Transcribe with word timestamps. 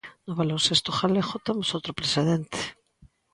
No 0.25 0.31
baloncesto 0.39 0.89
galego 0.99 1.35
temos 1.45 1.69
outro 1.77 1.97
precedente. 1.99 2.59